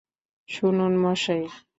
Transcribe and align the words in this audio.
শুনুন, 0.49 0.93
মশাই। 0.97 1.43